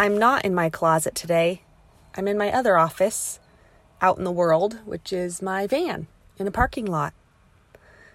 [0.00, 1.60] I'm not in my closet today.
[2.16, 3.38] I'm in my other office
[4.00, 6.06] out in the world, which is my van
[6.38, 7.12] in a parking lot.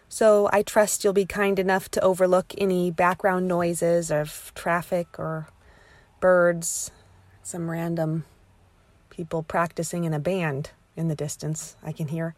[0.09, 5.48] So I trust you'll be kind enough to overlook any background noises of traffic or
[6.20, 6.90] birds,
[7.43, 8.26] some random
[9.12, 12.34] people practicing in a band in the distance I can hear.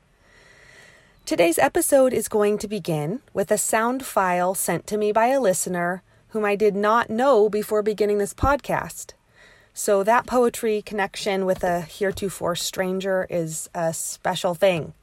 [1.24, 5.40] Today's episode is going to begin with a sound file sent to me by a
[5.40, 9.14] listener whom I did not know before beginning this podcast.
[9.80, 14.93] So that poetry connection with a heretofore stranger is a special thing.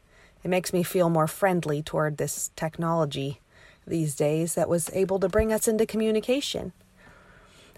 [0.43, 3.41] It makes me feel more friendly toward this technology
[3.87, 6.73] these days that was able to bring us into communication.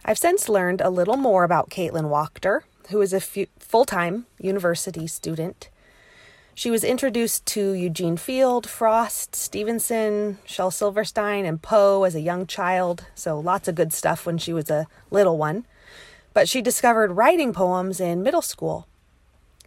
[0.06, 5.06] I've since learned a little more about Caitlin Wachter, who is a full time university
[5.06, 5.68] student.
[6.54, 12.46] She was introduced to Eugene Field, Frost, Stevenson, Shel Silverstein, and Poe as a young
[12.46, 15.66] child, so lots of good stuff when she was a little one.
[16.36, 18.86] But she discovered writing poems in middle school.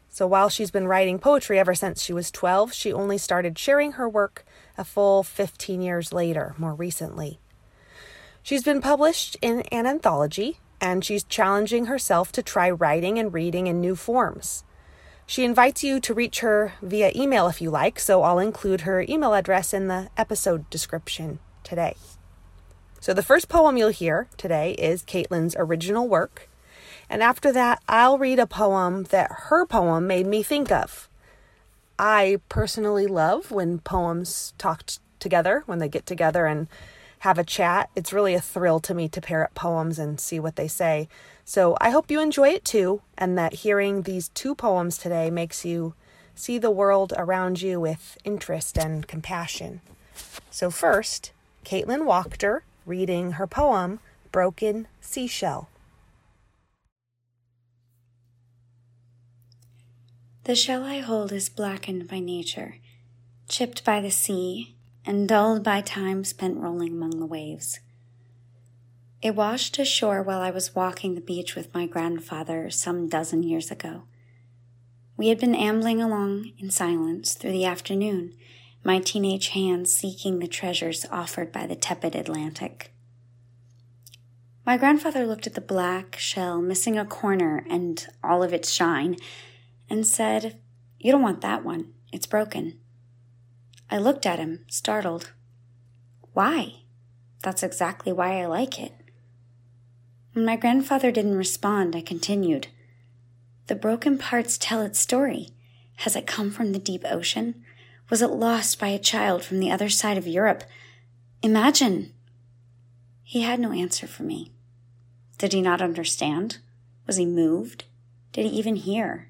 [0.07, 3.93] So while she's been writing poetry ever since she was 12, she only started sharing
[3.93, 4.45] her work
[4.77, 7.39] a full 15 years later, more recently.
[8.43, 13.65] She's been published in an anthology, and she's challenging herself to try writing and reading
[13.65, 14.63] in new forms.
[15.25, 19.03] She invites you to reach her via email if you like, so I'll include her
[19.09, 21.95] email address in the episode description today.
[22.99, 26.48] So, the first poem you'll hear today is Caitlin's original work.
[27.09, 31.09] And after that, I'll read a poem that her poem made me think of.
[31.97, 36.67] I personally love when poems talk t- together, when they get together and
[37.19, 37.89] have a chat.
[37.95, 41.09] It's really a thrill to me to pair up poems and see what they say.
[41.43, 45.65] So I hope you enjoy it too, and that hearing these two poems today makes
[45.65, 45.95] you
[46.35, 49.81] see the world around you with interest and compassion.
[50.51, 51.31] So, first,
[51.65, 53.99] Caitlin Wachter reading her poem,
[54.31, 55.67] Broken Seashell.
[60.49, 62.77] The shell I hold is blackened by nature,
[63.47, 67.79] chipped by the sea, and dulled by time spent rolling among the waves.
[69.21, 73.69] It washed ashore while I was walking the beach with my grandfather some dozen years
[73.69, 74.05] ago.
[75.17, 78.33] We had been ambling along in silence through the afternoon,
[78.83, 82.91] my teenage hands seeking the treasures offered by the tepid Atlantic.
[84.65, 89.15] My grandfather looked at the black shell missing a corner and all of its shine
[89.89, 90.59] and said,
[90.99, 91.93] You don't want that one.
[92.11, 92.79] It's broken.
[93.89, 95.33] I looked at him, startled.
[96.33, 96.83] Why?
[97.41, 98.93] That's exactly why I like it.
[100.33, 102.67] When my grandfather didn't respond, I continued.
[103.67, 105.49] The broken parts tell its story.
[105.97, 107.63] Has it come from the deep ocean?
[108.09, 110.63] Was it lost by a child from the other side of Europe?
[111.41, 112.13] Imagine!
[113.23, 114.51] He had no answer for me.
[115.37, 116.57] Did he not understand?
[117.05, 117.85] Was he moved?
[118.33, 119.28] Did he even hear?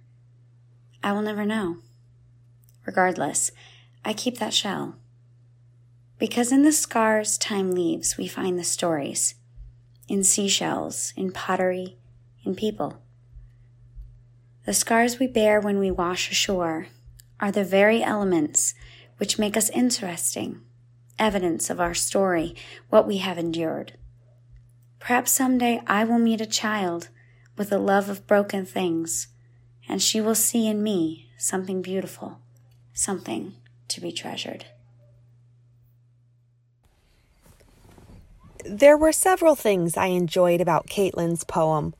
[1.03, 1.77] I will never know.
[2.85, 3.51] Regardless,
[4.03, 4.95] I keep that shell.
[6.17, 9.35] Because in the scars time leaves, we find the stories
[10.07, 11.95] in seashells, in pottery,
[12.43, 13.01] in people.
[14.65, 16.87] The scars we bear when we wash ashore
[17.39, 18.73] are the very elements
[19.17, 20.61] which make us interesting,
[21.17, 22.55] evidence of our story,
[22.89, 23.93] what we have endured.
[24.99, 27.09] Perhaps someday I will meet a child
[27.55, 29.27] with a love of broken things,
[29.89, 32.39] and she will see in me something beautiful,
[32.93, 33.55] something
[33.87, 34.65] to be treasured.
[38.63, 41.95] There were several things I enjoyed about Caitlin's poem.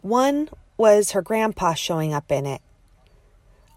[0.00, 0.48] One
[0.78, 2.62] was her grandpa showing up in it.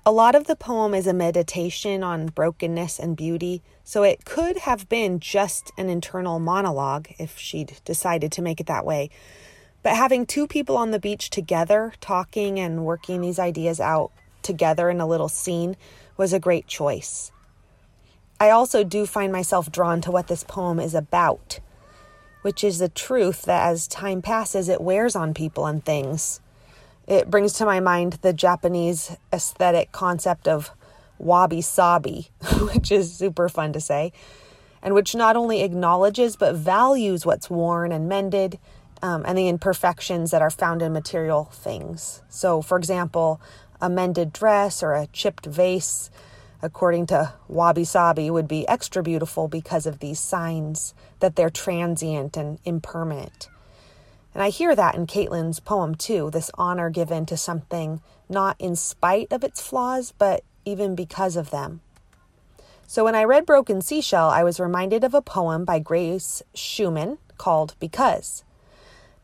[0.05, 4.59] A lot of the poem is a meditation on brokenness and beauty, so it could
[4.59, 9.09] have been just an internal monologue if she'd decided to make it that way.
[9.83, 14.11] But having two people on the beach together, talking and working these ideas out
[14.41, 15.75] together in a little scene,
[16.17, 17.31] was a great choice.
[18.39, 21.59] I also do find myself drawn to what this poem is about
[22.41, 26.39] which is the truth that as time passes, it wears on people and things.
[27.07, 30.71] It brings to my mind the Japanese aesthetic concept of
[31.17, 32.29] wabi sabi,
[32.73, 34.11] which is super fun to say,
[34.81, 38.57] and which not only acknowledges but values what's worn and mended
[39.01, 42.21] um, and the imperfections that are found in material things.
[42.29, 43.41] So, for example,
[43.79, 46.09] a mended dress or a chipped vase,
[46.61, 52.37] according to Wabi Sabi, would be extra beautiful because of these signs that they're transient
[52.37, 53.49] and impermanent.
[54.33, 58.75] And I hear that in Caitlin's poem too this honor given to something not in
[58.75, 61.81] spite of its flaws, but even because of them.
[62.87, 67.17] So when I read Broken Seashell, I was reminded of a poem by Grace Schulman
[67.37, 68.43] called Because.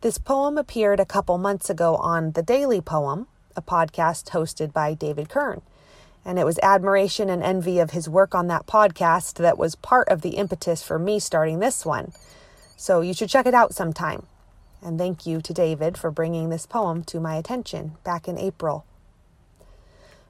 [0.07, 3.27] This poem appeared a couple months ago on The Daily Poem,
[3.57, 5.61] a podcast hosted by David Kern.
[6.23, 10.07] And it was admiration and envy of his work on that podcast that was part
[10.07, 12.13] of the impetus for me starting this one.
[12.77, 14.25] So you should check it out sometime.
[14.81, 18.85] And thank you to David for bringing this poem to my attention back in April.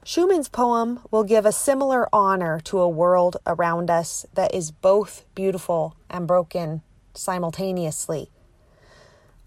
[0.04, 5.24] Schulman's poem will give a similar honor to a world around us that is both
[5.36, 6.82] beautiful and broken
[7.14, 8.28] simultaneously.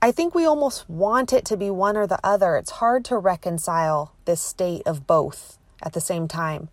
[0.03, 2.55] I think we almost want it to be one or the other.
[2.55, 6.69] It's hard to reconcile this state of both at the same time.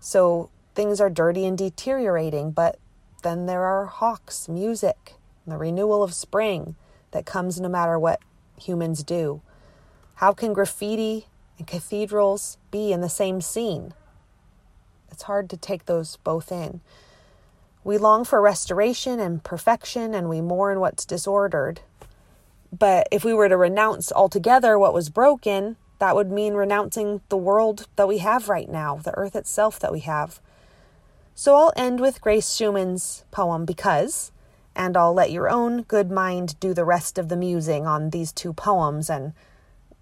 [0.00, 2.80] So things are dirty and deteriorating, but
[3.22, 5.14] then there are hawks, music,
[5.46, 6.74] the renewal of spring
[7.12, 8.20] that comes no matter what
[8.60, 9.42] humans do.
[10.16, 11.28] How can graffiti
[11.58, 13.94] and cathedrals be in the same scene?
[15.12, 16.80] It's hard to take those both in.
[17.84, 21.82] We long for restoration and perfection, and we mourn what's disordered.
[22.76, 27.36] But if we were to renounce altogether what was broken, that would mean renouncing the
[27.36, 30.40] world that we have right now, the earth itself that we have.
[31.34, 34.32] So I'll end with Grace Schulman's poem Because,
[34.74, 38.32] and I'll let your own good mind do the rest of the musing on these
[38.32, 39.32] two poems and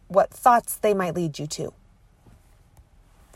[0.09, 1.73] what thoughts they might lead you to.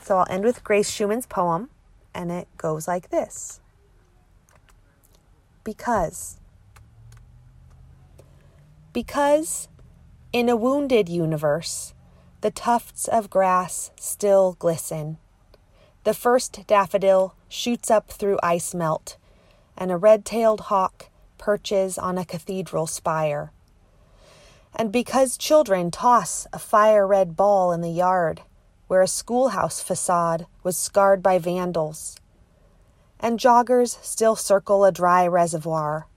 [0.00, 1.70] So I'll end with Grace Schulman's poem,
[2.14, 3.60] and it goes like this
[5.62, 6.38] Because.
[8.98, 9.68] Because
[10.32, 11.94] in a wounded universe,
[12.40, 15.18] the tufts of grass still glisten.
[16.02, 19.16] The first daffodil shoots up through ice melt,
[19.76, 23.52] and a red tailed hawk perches on a cathedral spire.
[24.74, 28.42] And because children toss a fire red ball in the yard
[28.88, 32.16] where a schoolhouse facade was scarred by vandals,
[33.20, 36.08] and joggers still circle a dry reservoir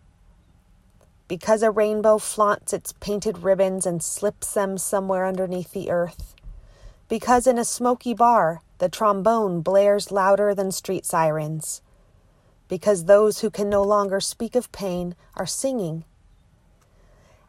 [1.31, 6.35] because a rainbow flaunts its painted ribbons and slips them somewhere underneath the earth,
[7.07, 11.81] because in a smoky bar the trombone blares louder than street sirens,
[12.67, 16.03] because those who can no longer speak of pain are singing.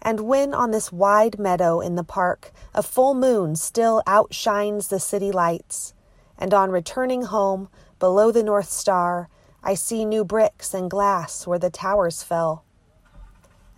[0.00, 5.00] And when on this wide meadow in the park a full moon still outshines the
[5.00, 5.92] city lights,
[6.38, 7.68] and on returning home
[7.98, 9.28] below the North Star,
[9.60, 12.64] I see new bricks and glass where the towers fell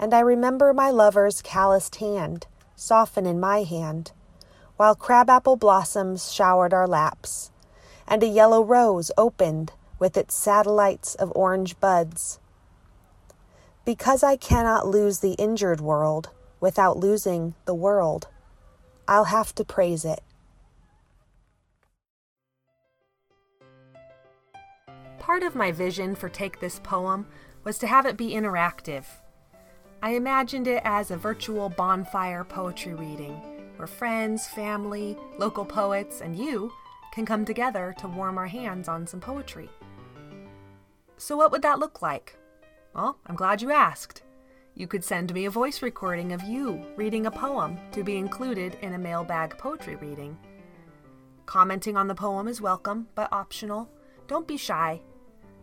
[0.04, 2.46] and I remember my lover's calloused hand
[2.76, 4.12] soften in my hand,
[4.76, 7.50] while crabapple blossoms showered our laps,
[8.06, 12.38] and a yellow rose opened with its satellites of orange buds.
[13.86, 16.28] Because I cannot lose the injured world
[16.60, 18.28] without losing the world,
[19.08, 20.20] I'll have to praise it.
[25.18, 27.26] Part of my vision for Take This Poem
[27.64, 29.06] was to have it be interactive
[30.04, 33.40] I imagined it as a virtual bonfire poetry reading
[33.76, 36.70] where friends, family, local poets, and you
[37.10, 39.70] can come together to warm our hands on some poetry.
[41.16, 42.36] So, what would that look like?
[42.94, 44.24] Well, I'm glad you asked.
[44.74, 48.76] You could send me a voice recording of you reading a poem to be included
[48.82, 50.36] in a mailbag poetry reading.
[51.46, 53.88] Commenting on the poem is welcome, but optional.
[54.26, 55.00] Don't be shy.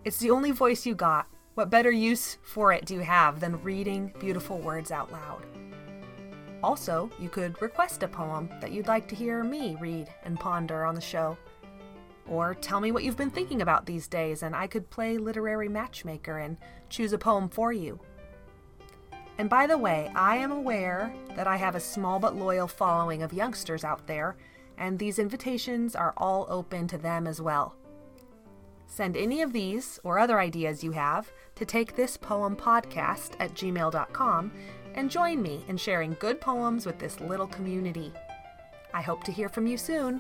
[0.03, 3.62] It's the only voice you got, what better use for it do you have than
[3.62, 5.46] reading beautiful words out loud?
[6.63, 10.86] Also, you could request a poem that you'd like to hear me read and ponder
[10.86, 11.38] on the show.
[12.27, 15.67] Or tell me what you've been thinking about these days, and I could play literary
[15.67, 18.00] matchmaker and choose a poem for you.
[19.38, 23.24] And by the way, I am aware that I have a small but loyal following
[23.24, 24.38] of youngsters out there,
[24.77, 27.75] and these invitations are all open to them as well.
[28.91, 33.53] Send any of these or other ideas you have to take this poem podcast at
[33.53, 34.51] gmail.com
[34.95, 38.12] and join me in sharing good poems with this little community.
[38.93, 40.19] I hope to hear from you soon.